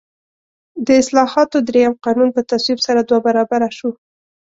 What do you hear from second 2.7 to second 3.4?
سره دوه